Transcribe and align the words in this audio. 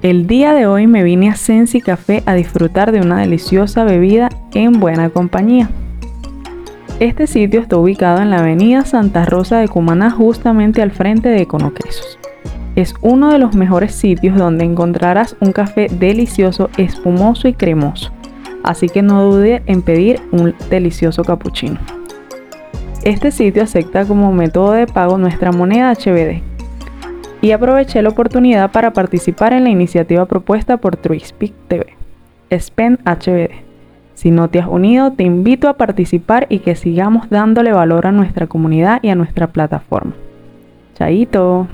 El 0.00 0.28
día 0.28 0.54
de 0.54 0.64
hoy 0.64 0.86
me 0.86 1.02
vine 1.02 1.28
a 1.28 1.34
Sensi 1.34 1.80
Café 1.80 2.22
a 2.24 2.34
disfrutar 2.34 2.92
de 2.92 3.00
una 3.00 3.18
deliciosa 3.18 3.82
bebida 3.82 4.28
en 4.54 4.78
buena 4.78 5.10
compañía. 5.10 5.68
Este 7.00 7.26
sitio 7.26 7.58
está 7.58 7.78
ubicado 7.78 8.22
en 8.22 8.30
la 8.30 8.38
avenida 8.38 8.84
Santa 8.84 9.24
Rosa 9.24 9.58
de 9.58 9.66
Cumaná 9.66 10.12
justamente 10.12 10.82
al 10.82 10.92
frente 10.92 11.28
de 11.28 11.42
Econoquesos. 11.42 12.16
Es 12.76 12.94
uno 13.00 13.32
de 13.32 13.40
los 13.40 13.56
mejores 13.56 13.92
sitios 13.92 14.38
donde 14.38 14.64
encontrarás 14.64 15.34
un 15.40 15.50
café 15.50 15.88
delicioso, 15.90 16.70
espumoso 16.76 17.48
y 17.48 17.54
cremoso, 17.54 18.12
así 18.62 18.88
que 18.88 19.02
no 19.02 19.24
dude 19.24 19.64
en 19.66 19.82
pedir 19.82 20.20
un 20.30 20.54
delicioso 20.70 21.24
cappuccino. 21.24 21.80
Este 23.02 23.32
sitio 23.32 23.64
acepta 23.64 24.04
como 24.04 24.32
método 24.32 24.72
de 24.72 24.86
pago 24.86 25.18
nuestra 25.18 25.50
moneda 25.50 25.92
HBD, 25.92 26.47
y 27.40 27.52
aproveché 27.52 28.02
la 28.02 28.08
oportunidad 28.08 28.70
para 28.70 28.92
participar 28.92 29.52
en 29.52 29.64
la 29.64 29.70
iniciativa 29.70 30.26
propuesta 30.26 30.76
por 30.76 30.96
Truispeak 30.96 31.52
TV, 31.68 31.86
Spend 32.58 32.98
HBD. 33.04 33.68
Si 34.14 34.32
no 34.32 34.48
te 34.48 34.58
has 34.58 34.66
unido, 34.66 35.12
te 35.12 35.22
invito 35.22 35.68
a 35.68 35.76
participar 35.76 36.46
y 36.48 36.58
que 36.58 36.74
sigamos 36.74 37.30
dándole 37.30 37.72
valor 37.72 38.06
a 38.06 38.12
nuestra 38.12 38.48
comunidad 38.48 38.98
y 39.02 39.10
a 39.10 39.14
nuestra 39.14 39.46
plataforma. 39.48 40.14
Chaito. 40.94 41.68